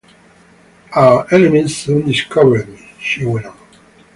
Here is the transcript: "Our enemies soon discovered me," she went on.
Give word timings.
"Our 0.95 1.31
enemies 1.31 1.77
soon 1.77 2.07
discovered 2.07 2.67
me," 2.67 2.91
she 2.99 3.23
went 3.23 3.45
on. 3.45 3.57